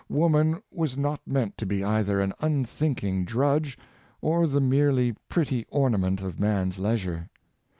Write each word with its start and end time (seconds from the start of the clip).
Woman 0.09 0.63
was 0.71 0.97
not 0.97 1.21
meant 1.27 1.59
to 1.59 1.65
be 1.67 1.83
either 1.83 2.19
an 2.19 2.33
unthinking 2.39 3.23
drudge, 3.23 3.77
or 4.19 4.47
the 4.47 4.59
merely 4.59 5.15
pretty 5.29 5.63
ornament 5.69 6.21
of 6.23 6.39
man's 6.39 6.79
leisure. 6.79 7.29